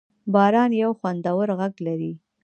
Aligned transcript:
باران 0.33 0.71
یو 0.83 0.91
خوندور 0.99 1.47
غږ 1.59 1.73
لري. 1.87 2.11